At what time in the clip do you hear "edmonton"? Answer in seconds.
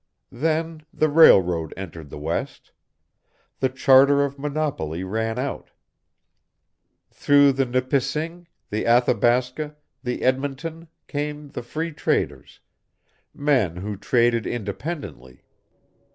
10.23-10.87